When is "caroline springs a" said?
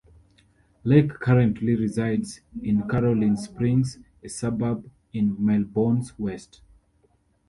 2.89-4.29